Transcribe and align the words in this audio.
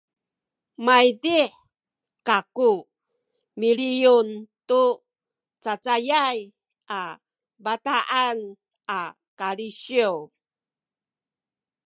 maydih 0.85 1.51
kaku 2.27 2.71
miliyun 3.59 4.27
tu 4.69 4.83
cacayay 5.63 6.37
a 6.99 7.03
bataan 7.63 8.37
a 8.97 8.99
kalisiw 9.39 10.15